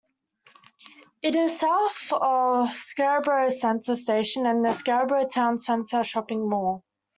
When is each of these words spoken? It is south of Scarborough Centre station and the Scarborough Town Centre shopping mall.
It 1.21 1.35
is 1.35 1.59
south 1.59 2.11
of 2.11 2.73
Scarborough 2.73 3.49
Centre 3.49 3.93
station 3.93 4.47
and 4.47 4.65
the 4.65 4.73
Scarborough 4.73 5.27
Town 5.27 5.59
Centre 5.59 6.03
shopping 6.03 6.49
mall. 6.49 6.83